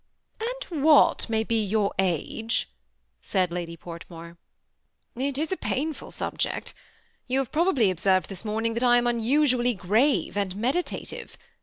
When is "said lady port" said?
3.21-4.03